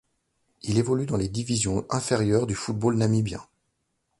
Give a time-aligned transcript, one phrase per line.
[0.63, 3.45] Il évolue dans les divisions inférieures du football namibien.